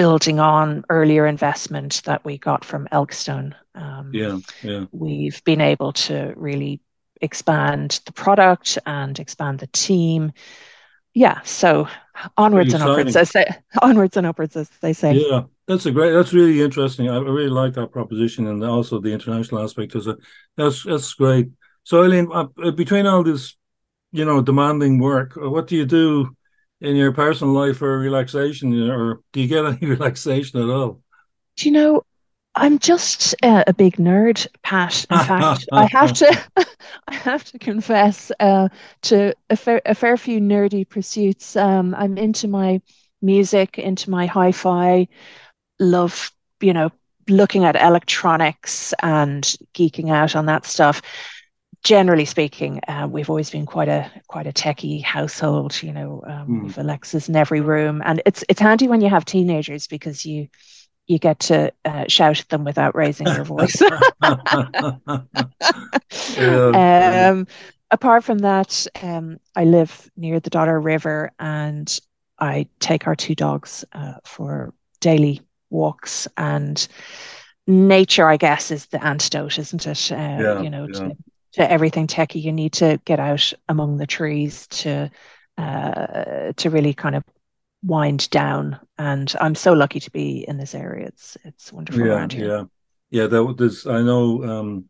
building 0.00 0.40
on 0.40 0.82
earlier 0.88 1.26
investment 1.26 2.00
that 2.06 2.24
we 2.24 2.38
got 2.38 2.64
from 2.64 2.88
Elkstone. 2.90 3.52
Um, 3.74 4.10
yeah, 4.14 4.38
yeah. 4.62 4.86
We've 4.92 5.44
been 5.44 5.60
able 5.60 5.92
to 6.08 6.32
really 6.36 6.80
expand 7.20 8.00
the 8.06 8.12
product 8.12 8.78
and 8.86 9.20
expand 9.20 9.58
the 9.58 9.66
team. 9.66 10.32
Yeah, 11.12 11.42
so 11.42 11.86
onwards 12.38 12.72
and 12.72 12.82
upwards, 12.82 13.14
as 13.14 13.28
they 13.32 13.44
onwards 13.82 14.16
and 14.16 14.26
upwards, 14.26 14.56
as 14.56 14.70
they 14.80 14.94
say. 14.94 15.12
Yeah, 15.16 15.42
that's 15.68 15.84
a 15.84 15.90
great. 15.90 16.12
That's 16.12 16.32
really 16.32 16.62
interesting. 16.62 17.10
I 17.10 17.18
really 17.18 17.50
like 17.50 17.74
that 17.74 17.92
proposition, 17.92 18.46
and 18.46 18.64
also 18.64 19.00
the 19.00 19.12
international 19.12 19.62
aspect. 19.62 19.94
Is 19.94 20.06
a 20.06 20.16
that's 20.56 20.82
that's 20.84 21.12
great. 21.12 21.48
So, 21.82 22.04
Eileen, 22.04 22.26
uh, 22.32 22.70
between 22.70 23.06
all 23.06 23.22
this, 23.22 23.54
you 24.12 24.24
know, 24.24 24.40
demanding 24.40 24.98
work, 24.98 25.36
uh, 25.36 25.50
what 25.50 25.66
do 25.66 25.76
you 25.76 25.84
do 25.84 26.34
in 26.80 26.96
your 26.96 27.12
personal 27.12 27.54
life 27.54 27.78
for 27.78 27.98
relaxation, 27.98 28.90
or 28.90 29.20
do 29.32 29.40
you 29.40 29.48
get 29.48 29.64
any 29.82 29.86
relaxation 29.86 30.60
at 30.60 30.68
all? 30.68 31.00
Do 31.56 31.68
you 31.68 31.72
know? 31.72 32.02
I'm 32.56 32.80
just 32.80 33.34
uh, 33.44 33.62
a 33.68 33.72
big 33.72 33.96
nerd, 33.96 34.44
Pat. 34.62 35.06
In 35.08 35.18
fact, 35.18 35.68
I 35.72 35.86
have 35.86 36.12
to, 36.14 36.44
I 37.08 37.14
have 37.14 37.44
to 37.44 37.58
confess 37.60 38.32
uh, 38.40 38.68
to 39.02 39.32
a 39.50 39.56
fair, 39.56 39.80
a 39.86 39.94
fair 39.94 40.16
few 40.16 40.40
nerdy 40.40 40.88
pursuits. 40.88 41.54
Um, 41.54 41.94
I'm 41.94 42.18
into 42.18 42.48
my 42.48 42.80
music, 43.22 43.78
into 43.78 44.10
my 44.10 44.26
hi-fi. 44.26 45.06
Love, 45.78 46.32
you 46.60 46.72
know, 46.72 46.90
looking 47.28 47.64
at 47.64 47.76
electronics 47.76 48.92
and 49.00 49.44
geeking 49.74 50.10
out 50.10 50.34
on 50.34 50.46
that 50.46 50.66
stuff. 50.66 51.02
Generally 51.82 52.26
speaking, 52.26 52.80
uh, 52.88 53.08
we've 53.10 53.30
always 53.30 53.50
been 53.50 53.64
quite 53.64 53.88
a 53.88 54.10
quite 54.28 54.46
a 54.46 54.52
techie 54.52 55.02
household. 55.02 55.82
You 55.82 55.92
know, 55.92 56.22
um, 56.26 56.48
mm. 56.48 56.62
we've 56.64 56.78
Alexas 56.78 57.28
in 57.28 57.36
every 57.36 57.60
room, 57.60 58.02
and 58.04 58.20
it's 58.26 58.44
it's 58.48 58.60
handy 58.60 58.86
when 58.86 59.00
you 59.00 59.08
have 59.08 59.24
teenagers 59.24 59.86
because 59.86 60.26
you 60.26 60.48
you 61.06 61.18
get 61.18 61.40
to 61.40 61.72
uh, 61.84 62.04
shout 62.06 62.38
at 62.38 62.48
them 62.50 62.64
without 62.64 62.94
raising 62.94 63.26
your 63.26 63.44
voice. 63.44 63.80
yeah. 66.38 67.30
um, 67.32 67.46
apart 67.90 68.24
from 68.24 68.38
that, 68.38 68.86
um, 69.02 69.40
I 69.56 69.64
live 69.64 70.10
near 70.16 70.38
the 70.38 70.50
Dodder 70.50 70.80
River 70.80 71.32
and 71.40 71.98
I 72.38 72.68
take 72.78 73.06
our 73.06 73.16
two 73.16 73.34
dogs 73.34 73.84
uh, 73.92 74.14
for 74.24 74.72
daily 75.00 75.40
walks 75.68 76.28
and 76.36 76.86
nature, 77.66 78.28
I 78.28 78.36
guess, 78.36 78.70
is 78.70 78.86
the 78.86 79.04
antidote, 79.04 79.58
isn't 79.58 79.86
it? 79.86 80.12
Uh, 80.12 80.16
yeah, 80.16 80.60
you 80.62 80.70
know, 80.70 80.86
yeah. 80.86 81.00
to, 81.00 81.16
to, 81.52 81.70
everything 81.70 82.06
techie, 82.06 82.42
you 82.42 82.52
need 82.52 82.72
to 82.74 83.00
get 83.04 83.20
out 83.20 83.52
among 83.68 83.96
the 83.96 84.06
trees 84.06 84.66
to 84.68 85.10
uh, 85.58 86.52
to 86.56 86.70
really 86.70 86.94
kind 86.94 87.14
of 87.14 87.24
wind 87.82 88.28
down. 88.30 88.78
And 88.98 89.32
I'm 89.40 89.54
so 89.54 89.72
lucky 89.72 90.00
to 90.00 90.10
be 90.10 90.44
in 90.46 90.58
this 90.58 90.74
area. 90.74 91.06
It's 91.06 91.36
it's 91.44 91.72
wonderful 91.72 92.06
yeah, 92.06 92.12
around 92.12 92.32
here. 92.32 92.48
Yeah, 92.48 92.64
yeah. 93.10 93.26
That 93.26 93.54
there's 93.58 93.86
I 93.86 94.02
know. 94.02 94.44
Um, 94.44 94.84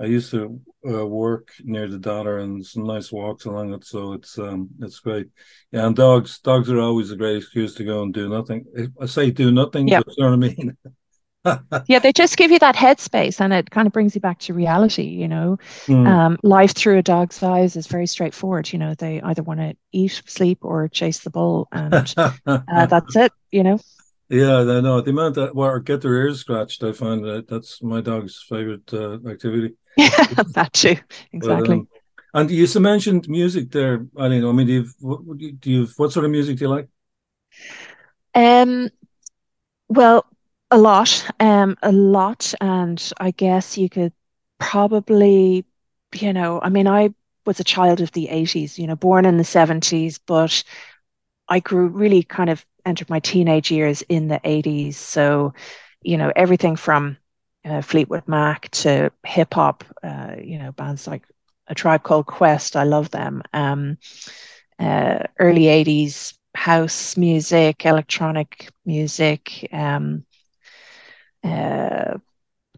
I 0.00 0.04
used 0.04 0.30
to 0.30 0.60
uh, 0.88 1.04
work 1.04 1.50
near 1.64 1.88
the 1.88 1.98
Dodder 1.98 2.38
and 2.38 2.64
some 2.64 2.84
nice 2.84 3.10
walks 3.10 3.46
along 3.46 3.74
it, 3.74 3.84
so 3.84 4.12
it's 4.12 4.38
um 4.38 4.68
it's 4.80 5.00
great. 5.00 5.26
Yeah, 5.72 5.86
and 5.86 5.96
dogs 5.96 6.38
dogs 6.38 6.70
are 6.70 6.78
always 6.78 7.10
a 7.10 7.16
great 7.16 7.36
excuse 7.36 7.74
to 7.76 7.84
go 7.84 8.02
and 8.02 8.14
do 8.14 8.28
nothing. 8.28 8.64
I 9.00 9.06
say 9.06 9.30
do 9.30 9.50
nothing, 9.50 9.88
but 9.88 10.06
you 10.16 10.24
know 10.24 10.30
what 10.30 10.34
I 10.34 10.36
mean. 10.36 10.76
yeah, 11.86 11.98
they 11.98 12.12
just 12.12 12.36
give 12.36 12.50
you 12.50 12.58
that 12.58 12.74
headspace 12.74 13.40
and 13.40 13.52
it 13.52 13.70
kind 13.70 13.86
of 13.86 13.92
brings 13.92 14.14
you 14.14 14.20
back 14.20 14.38
to 14.40 14.54
reality, 14.54 15.04
you 15.04 15.28
know. 15.28 15.58
Mm. 15.86 16.06
Um, 16.06 16.38
life 16.42 16.74
through 16.74 16.98
a 16.98 17.02
dog's 17.02 17.42
eyes 17.42 17.76
is 17.76 17.86
very 17.86 18.06
straightforward. 18.06 18.72
You 18.72 18.78
know, 18.78 18.94
they 18.94 19.20
either 19.22 19.42
want 19.42 19.60
to 19.60 19.76
eat, 19.92 20.22
sleep, 20.26 20.58
or 20.62 20.88
chase 20.88 21.20
the 21.20 21.30
bull, 21.30 21.68
and 21.72 22.14
uh, 22.46 22.86
that's 22.86 23.16
it, 23.16 23.32
you 23.50 23.62
know. 23.62 23.80
Yeah, 24.28 24.58
I 24.58 24.80
know. 24.80 25.00
The 25.00 25.10
amount 25.10 25.36
that 25.36 25.50
or 25.50 25.80
get 25.80 26.02
their 26.02 26.14
ears 26.14 26.40
scratched, 26.40 26.82
I 26.84 26.92
find 26.92 27.24
that 27.24 27.48
that's 27.48 27.82
my 27.82 28.02
dog's 28.02 28.44
favorite 28.46 28.92
uh, 28.92 29.18
activity. 29.28 29.74
Yeah, 29.96 30.10
that 30.54 30.72
too. 30.74 30.96
Exactly. 31.32 31.68
But, 31.68 31.72
um, 31.72 31.88
and 32.34 32.50
you 32.50 32.80
mentioned 32.80 33.26
music 33.28 33.70
there, 33.70 34.06
Eileen. 34.18 34.44
I 34.44 34.52
mean, 34.52 34.66
do 34.66 34.72
you, 34.74 34.88
what, 35.00 35.38
do 35.38 35.70
you 35.70 35.88
what 35.96 36.12
sort 36.12 36.26
of 36.26 36.30
music 36.30 36.58
do 36.58 36.64
you 36.66 36.68
like? 36.68 36.88
Um, 38.34 38.90
well, 39.88 40.26
a 40.70 40.78
lot, 40.78 41.26
um, 41.40 41.76
a 41.82 41.92
lot, 41.92 42.54
and 42.60 43.12
I 43.18 43.30
guess 43.30 43.78
you 43.78 43.88
could 43.88 44.12
probably, 44.58 45.64
you 46.14 46.32
know, 46.32 46.60
I 46.62 46.68
mean, 46.68 46.86
I 46.86 47.14
was 47.46 47.60
a 47.60 47.64
child 47.64 48.00
of 48.00 48.12
the 48.12 48.28
80s, 48.28 48.78
you 48.78 48.86
know, 48.86 48.96
born 48.96 49.24
in 49.24 49.38
the 49.38 49.44
70s, 49.44 50.18
but 50.18 50.62
I 51.48 51.60
grew 51.60 51.88
really 51.88 52.22
kind 52.22 52.50
of 52.50 52.64
entered 52.84 53.10
my 53.10 53.20
teenage 53.20 53.70
years 53.70 54.02
in 54.08 54.28
the 54.28 54.40
80s. 54.44 54.96
So, 54.98 55.54
you 56.02 56.16
know, 56.18 56.32
everything 56.36 56.76
from 56.76 57.16
uh, 57.64 57.82
Fleetwood 57.82 58.28
Mac 58.28 58.70
to 58.70 59.10
hip 59.26 59.54
hop, 59.54 59.84
uh, 60.02 60.34
you 60.42 60.58
know, 60.58 60.72
bands 60.72 61.06
like 61.06 61.22
A 61.68 61.74
Tribe 61.74 62.02
Called 62.02 62.26
Quest, 62.26 62.76
I 62.76 62.84
love 62.84 63.10
them. 63.10 63.42
Um, 63.52 63.98
uh, 64.78 65.20
early 65.38 65.68
80s 65.68 66.34
house 66.54 67.16
music, 67.16 67.86
electronic 67.86 68.70
music, 68.84 69.68
um, 69.72 70.24
uh, 71.44 72.18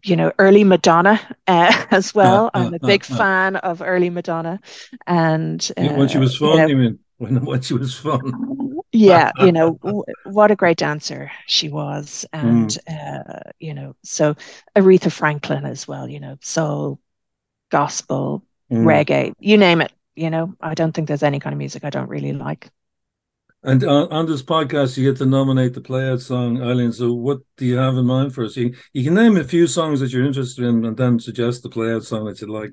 you 0.03 0.15
know, 0.15 0.31
early 0.39 0.63
Madonna 0.63 1.19
uh, 1.47 1.85
as 1.91 2.13
well. 2.13 2.47
Uh, 2.47 2.49
I'm 2.53 2.73
a 2.73 2.79
big 2.79 3.03
fan 3.03 3.55
of 3.57 3.81
early 3.81 4.09
Madonna, 4.09 4.59
and 5.07 5.71
when 5.77 6.07
she 6.07 6.17
was 6.17 6.37
fun, 6.37 6.69
you, 6.69 6.75
know, 6.75 6.97
when 7.17 7.45
when 7.45 7.61
she 7.61 7.73
was 7.73 7.95
fun? 7.95 8.79
yeah, 8.91 9.31
you 9.39 9.51
know, 9.51 9.75
w- 9.83 10.03
what 10.25 10.51
a 10.51 10.55
great 10.55 10.77
dancer 10.77 11.31
she 11.47 11.69
was, 11.69 12.25
and 12.33 12.77
mm. 12.89 13.41
you 13.59 13.73
know, 13.73 13.95
so 14.03 14.35
Aretha 14.75 15.11
Franklin 15.11 15.65
as 15.65 15.87
well. 15.87 16.07
You 16.07 16.19
know, 16.19 16.37
soul, 16.41 16.99
gospel, 17.69 18.43
mm. 18.71 18.83
reggae, 18.83 19.33
you 19.39 19.57
name 19.57 19.81
it. 19.81 19.91
You 20.15 20.29
know, 20.29 20.55
I 20.59 20.73
don't 20.73 20.91
think 20.91 21.07
there's 21.07 21.23
any 21.23 21.39
kind 21.39 21.53
of 21.53 21.57
music 21.57 21.83
I 21.83 21.89
don't 21.89 22.09
really 22.09 22.33
like. 22.33 22.69
And 23.63 23.83
on, 23.83 24.11
on, 24.11 24.25
this 24.25 24.41
podcast, 24.41 24.97
you 24.97 25.09
get 25.09 25.19
to 25.19 25.25
nominate 25.25 25.75
the 25.75 25.81
play 25.81 26.09
out 26.09 26.21
song, 26.21 26.61
Eileen. 26.63 26.91
So, 26.91 27.13
what 27.13 27.39
do 27.57 27.65
you 27.65 27.77
have 27.77 27.95
in 27.95 28.05
mind 28.05 28.33
for 28.33 28.43
us? 28.43 28.57
You, 28.57 28.73
you 28.91 29.03
can 29.03 29.13
name 29.13 29.37
a 29.37 29.43
few 29.43 29.67
songs 29.67 29.99
that 29.99 30.11
you're 30.11 30.25
interested 30.25 30.65
in 30.65 30.83
and 30.83 30.97
then 30.97 31.19
suggest 31.19 31.61
the 31.61 31.69
play 31.69 31.93
out 31.93 32.03
song 32.03 32.25
that 32.25 32.41
you'd 32.41 32.49
like. 32.49 32.71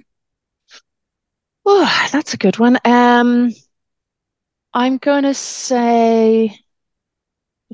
Oh, 1.67 2.09
that's 2.11 2.33
a 2.33 2.39
good 2.39 2.59
one. 2.59 2.79
Um, 2.87 3.53
I'm 4.73 4.97
going 4.97 5.25
to 5.25 5.35
say 5.35 6.59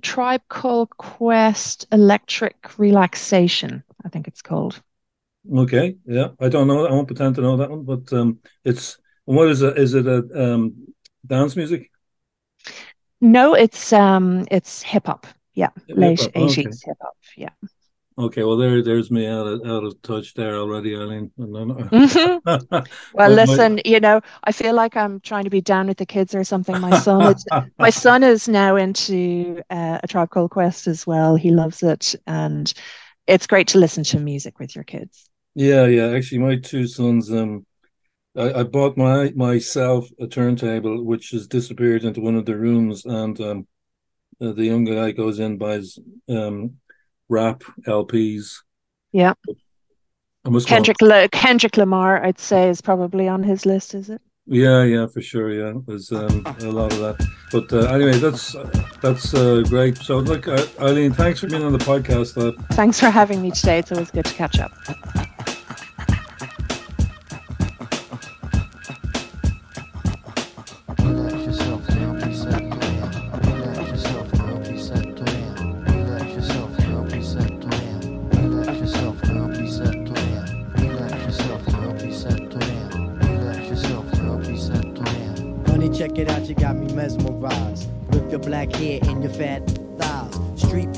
Tribe 0.02 0.42
Called 0.48 0.90
Quest 0.96 1.86
Electric 1.92 2.78
Relaxation, 2.78 3.84
I 4.04 4.08
think 4.08 4.26
it's 4.26 4.42
called. 4.42 4.82
Okay, 5.52 5.96
yeah. 6.06 6.28
I 6.40 6.48
don't 6.48 6.66
know. 6.66 6.86
I 6.86 6.90
won't 6.90 7.06
pretend 7.06 7.36
to 7.36 7.42
know 7.42 7.58
that 7.58 7.70
one, 7.70 7.84
but 7.84 8.12
um, 8.12 8.38
it's 8.64 8.98
what 9.24 9.48
is 9.48 9.62
it? 9.62 9.78
Is 9.78 9.94
it 9.94 10.06
a 10.06 10.54
um, 10.54 10.88
dance 11.26 11.54
music? 11.54 11.90
No, 13.20 13.54
it's 13.54 13.92
um, 13.92 14.46
it's 14.50 14.82
hip 14.82 15.06
hop. 15.06 15.26
Yeah, 15.54 15.70
late 15.88 16.28
eighties 16.34 16.82
hip 16.82 16.96
hop. 17.00 17.16
Yeah. 17.36 17.50
Okay, 18.16 18.44
well 18.44 18.56
there, 18.56 18.80
there's 18.80 19.10
me 19.10 19.26
out 19.26 19.44
of 19.44 19.66
out 19.66 19.82
of 19.82 20.00
touch 20.02 20.34
there 20.34 20.56
already, 20.56 20.94
Eileen. 20.94 21.32
Mm-hmm. 21.36 22.78
well, 23.14 23.30
listen, 23.30 23.74
my... 23.74 23.82
you 23.84 23.98
know, 23.98 24.20
I 24.44 24.52
feel 24.52 24.72
like 24.72 24.96
I'm 24.96 25.18
trying 25.20 25.44
to 25.44 25.50
be 25.50 25.60
down 25.60 25.88
with 25.88 25.98
the 25.98 26.06
kids 26.06 26.32
or 26.32 26.44
something. 26.44 26.80
My 26.80 26.96
son, 27.00 27.34
is, 27.34 27.44
my 27.78 27.90
son 27.90 28.22
is 28.22 28.48
now 28.48 28.76
into 28.76 29.60
uh, 29.68 29.98
a 30.00 30.06
Tribe 30.06 30.30
Called 30.30 30.52
Quest 30.52 30.86
as 30.86 31.08
well. 31.08 31.34
He 31.34 31.50
loves 31.50 31.82
it, 31.82 32.14
and 32.28 32.72
it's 33.26 33.48
great 33.48 33.66
to 33.68 33.78
listen 33.78 34.04
to 34.04 34.20
music 34.20 34.60
with 34.60 34.76
your 34.76 34.84
kids. 34.84 35.28
Yeah, 35.56 35.86
yeah. 35.86 36.14
Actually, 36.14 36.38
my 36.38 36.56
two 36.56 36.86
sons, 36.86 37.32
um, 37.32 37.66
I, 38.36 38.60
I, 38.60 38.62
bought 38.64 38.96
my 38.96 39.32
myself 39.36 40.08
a 40.18 40.26
turntable 40.26 41.04
which 41.04 41.30
has 41.30 41.46
disappeared 41.46 42.04
into 42.04 42.20
one 42.20 42.34
of 42.34 42.46
the 42.46 42.56
rooms, 42.56 43.04
and 43.04 43.40
um, 43.40 43.66
uh, 44.40 44.52
the 44.52 44.64
young 44.64 44.84
guy 44.84 45.12
goes 45.12 45.38
in 45.38 45.58
buys 45.58 45.98
um, 46.28 46.74
rap 47.28 47.62
LPs. 47.86 48.56
Yeah. 49.12 49.34
Kendrick 50.66 50.98
Kendrick 51.32 51.76
Lamar, 51.76 52.22
I'd 52.22 52.38
say, 52.38 52.68
is 52.68 52.80
probably 52.80 53.28
on 53.28 53.42
his 53.42 53.64
list. 53.64 53.94
Is 53.94 54.10
it? 54.10 54.20
Yeah, 54.46 54.84
yeah, 54.84 55.06
for 55.06 55.22
sure. 55.22 55.50
Yeah, 55.50 55.80
there's 55.86 56.12
um, 56.12 56.42
a 56.60 56.64
lot 56.64 56.92
of 56.92 56.98
that. 56.98 57.26
But 57.50 57.72
uh, 57.72 57.86
anyway, 57.94 58.18
that's 58.18 58.54
that's 59.00 59.32
uh, 59.32 59.62
great. 59.68 59.96
So, 59.96 60.18
look, 60.18 60.46
uh, 60.46 60.66
Eileen, 60.80 61.14
thanks 61.14 61.40
for 61.40 61.48
being 61.48 61.64
on 61.64 61.72
the 61.72 61.78
podcast. 61.78 62.36
Uh, 62.36 62.52
thanks 62.74 63.00
for 63.00 63.08
having 63.08 63.40
me 63.40 63.52
today. 63.52 63.78
It's 63.78 63.90
always 63.90 64.10
good 64.10 64.26
to 64.26 64.34
catch 64.34 64.58
up. 64.58 64.72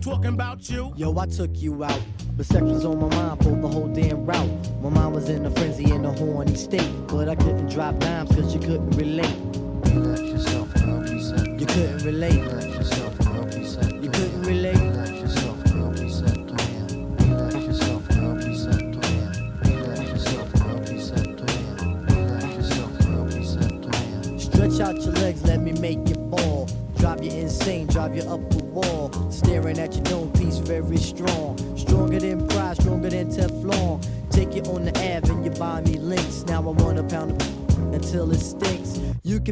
Talking 0.00 0.34
about 0.34 0.70
you. 0.70 0.92
Yo, 0.96 1.16
I 1.18 1.26
took 1.26 1.50
you 1.54 1.82
out. 1.82 2.00
But 2.36 2.46
sex 2.46 2.62
was 2.62 2.84
on 2.84 3.00
my 3.00 3.08
mind 3.08 3.42
for 3.42 3.50
the 3.50 3.66
whole 3.66 3.88
damn 3.88 4.24
route. 4.24 4.80
My 4.80 4.90
mind 4.90 5.14
was 5.14 5.28
in 5.28 5.44
a 5.44 5.50
frenzy 5.50 5.90
in 5.90 6.04
a 6.04 6.12
horny 6.12 6.54
state. 6.54 6.88
But 7.08 7.28
I 7.28 7.34
couldn't 7.34 7.68
drop 7.68 7.98
dimes 7.98 8.34
cause 8.34 8.54
you 8.54 8.60
couldn't 8.60 8.90
relate. 8.92 9.36
Relax 9.92 10.20
yourself 10.20 10.72
girl, 10.74 11.00
reset. 11.00 11.60
You 11.60 11.66
couldn't 11.66 12.04
relate. 12.04 12.67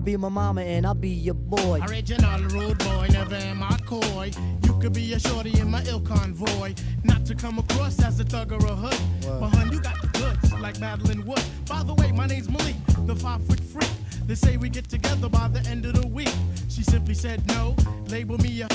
Be 0.07 0.16
my 0.16 0.29
mama 0.29 0.61
and 0.61 0.87
I'll 0.87 0.95
be 0.95 1.09
your 1.09 1.35
boy. 1.35 1.81
Original 1.88 2.40
rude 2.45 2.79
boy, 2.79 3.09
never 3.11 3.35
am 3.35 3.61
I 3.61 3.77
coy. 3.85 4.31
You 4.62 4.79
could 4.79 4.92
be 4.92 5.12
a 5.14 5.19
shorty 5.19 5.59
in 5.59 5.69
my 5.69 5.83
ill 5.83 6.01
convoy. 6.01 6.75
Not 7.03 7.27
to 7.27 7.35
come 7.35 7.59
across 7.59 8.01
as 8.01 8.21
a 8.21 8.25
thug 8.25 8.53
or 8.53 8.64
a 8.64 8.77
hood. 8.77 8.97
But 9.40 9.49
hun, 9.49 9.73
you 9.73 9.81
got 9.81 10.01
the 10.01 10.07
goods, 10.07 10.53
like 10.61 10.79
Madeline 10.79 11.27
Wood. 11.27 11.42
By 11.69 11.83
the 11.83 11.95
way, 11.95 12.12
my 12.12 12.27
name's 12.27 12.49
Malik, 12.49 12.77
the 13.05 13.16
five 13.16 13.45
foot 13.47 13.59
freak. 13.59 13.90
They 14.29 14.37
say 14.37 14.57
we 14.57 14.69
get 14.69 14.88
together 14.88 15.29
by 15.29 15.49
the 15.49 15.69
end 15.69 15.85
of 15.87 16.01
the 16.01 16.07
week. 16.07 16.33
She 16.69 16.85
simply 16.85 17.14
said 17.14 17.45
no, 17.49 17.75
label 18.07 18.38
me 18.38 18.62
a. 18.62 18.69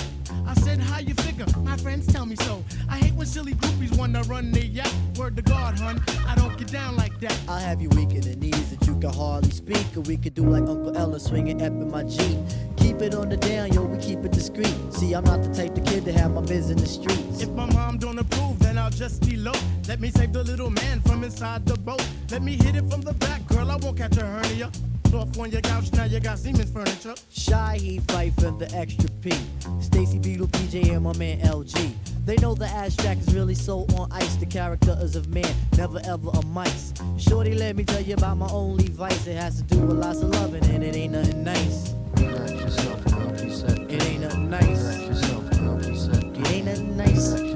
I 0.46 0.54
said, 0.56 0.80
how 0.80 1.00
you 1.00 1.14
figure? 1.16 1.46
My 1.60 1.78
friends 1.78 2.08
tell 2.08 2.26
me 2.26 2.36
so. 2.36 2.64
I 2.90 2.98
hate 2.98 3.14
when 3.14 3.28
silly 3.28 3.54
groupies 3.54 3.98
wanna 3.98 4.24
run 4.24 4.52
their 4.52 4.64
yacht. 4.64 4.94
Word 5.18 5.36
to 5.38 5.42
God, 5.42 5.78
hun, 5.78 6.04
I 6.28 6.36
don't 6.36 6.58
get 6.58 6.72
down 6.72 6.96
like 6.96 7.20
that. 7.20 7.38
I'll 7.48 7.60
have 7.60 7.82
you 7.82 7.90
weak 7.90 8.12
in 8.12 8.22
the 8.22 8.36
knees 8.36 8.70
that 8.70 8.86
you 8.88 9.00
can 9.00 9.14
hardly 9.14 9.52
speak. 9.52 9.86
Or 9.96 10.02
we 10.02 10.18
could 10.18 10.34
do 10.34 10.44
like 10.44 10.64
Uncle 10.64 10.96
Ella 10.96 11.20
swinging 11.20 11.62
up 11.62 11.72
in 11.72 11.90
my 11.90 12.04
Jeep. 12.04 12.38
Keep 12.78 13.02
it 13.02 13.16
on 13.16 13.30
the 13.30 13.38
down, 13.38 13.72
yo, 13.74 13.84
we 13.84 13.98
keep 13.98 14.20
it 14.26 14.32
discreet. 14.32 14.76
See, 14.92 15.14
I'm 15.14 15.24
not 15.24 15.44
the 15.44 15.54
type 15.54 15.78
of 15.78 15.86
kid 15.86 16.06
to 16.06 16.12
have 16.14 16.32
my 16.32 16.42
biz 16.42 16.70
in 16.70 16.78
the 16.78 16.88
streets. 16.88 17.42
If 17.42 17.50
my 17.50 17.66
mom 17.74 17.98
don't 17.98 18.20
approve, 18.20 18.60
then 18.60 18.78
I'll 18.78 18.90
just 18.90 19.26
elope. 19.28 19.58
Let 19.88 20.00
me 20.00 20.10
save 20.10 20.34
the 20.34 20.44
little 20.44 20.70
man 20.70 21.02
from 21.02 21.24
inside 21.24 21.66
the 21.66 21.78
boat. 21.78 22.06
Let 22.30 22.42
me 22.42 22.56
hit 22.56 22.76
it 22.76 22.90
from 22.90 23.02
the 23.02 23.14
back, 23.14 23.46
girl, 23.48 23.72
I 23.72 23.76
won't 23.76 23.98
catch 23.98 24.18
a 24.18 24.26
hernia 24.26 24.72
off 25.14 25.38
on 25.38 25.52
your 25.52 25.62
couch, 25.62 25.92
now 25.94 26.06
you 26.06 26.20
got 26.20 26.40
Seaman's 26.40 26.72
furniture. 26.72 27.16
Shy, 27.30 27.78
he 27.80 28.00
fight 28.00 28.34
for 28.36 28.52
the 28.52 28.72
extra 28.76 29.10
P. 29.22 29.32
Stacy 29.80 30.20
Beetle, 30.20 30.48
PJ, 30.48 30.94
and 30.94 31.04
my 31.04 31.14
man 31.18 31.40
LG. 31.42 31.94
They 32.26 32.36
know 32.38 32.54
the 32.54 32.68
ass 32.68 32.96
jack 32.96 33.18
is 33.18 33.34
really 33.34 33.56
so 33.56 33.86
on 33.98 34.12
ice. 34.12 34.36
The 34.36 34.46
character 34.46 34.98
is 35.02 35.16
of 35.16 35.28
man, 35.30 35.54
never 35.78 36.00
ever 36.06 36.30
a 36.34 36.46
mice. 36.46 36.94
Shorty, 37.18 37.56
let 37.56 37.76
me 37.76 37.84
tell 37.84 38.02
you 38.02 38.14
about 38.14 38.38
my 38.38 38.50
only 38.50 38.88
vice. 38.88 39.28
It 39.28 39.38
has 39.38 39.58
to 39.58 39.64
do 39.64 39.80
with 39.82 39.98
lots 39.98 40.22
of 40.22 40.30
loving, 40.30 40.64
and 40.66 40.84
it 40.84 40.96
ain't 40.96 41.14
nothing 41.14 41.44
nice. 41.44 41.94
Yourself. 42.20 43.06
It 43.90 44.04
ain't 44.04 44.22
nothing 44.22 44.50
nice. 44.50 45.00
Yourself. 45.08 45.52
It 45.52 46.52
ain't 46.52 46.66
nothing 46.66 46.98
nice. 46.98 47.51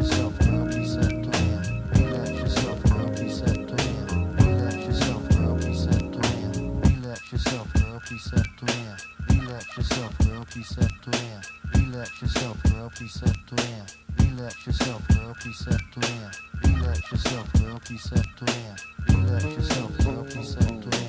yourself, 7.36 7.74
girl, 7.74 8.00
precept 8.00 8.50
to 8.60 8.74
him. 8.74 8.98
Relax 9.30 9.78
yourself, 9.78 10.17
girl, 10.19 10.45
precept 10.45 10.93
to 11.04 11.17
him. 11.17 11.41
Relax 11.76 12.21
yourself, 12.21 12.63
girl, 12.63 12.89
precept 12.95 13.48
to 13.50 13.63
him. 13.63 13.86
Relax 14.19 14.65
yourself, 14.65 15.08
girl, 15.10 15.34
precept 15.34 15.84
to 15.93 16.08
him. 16.08 16.32
Relax 16.63 17.12
yourself, 17.12 17.54
girl, 17.54 17.80
precept 17.80 18.30
to 18.38 18.52
him. 18.54 18.76
Relax 19.10 19.43
yourself, 19.43 19.98
girl, 19.98 20.24
precept 20.24 20.91
to 20.91 20.98
him. 20.98 21.05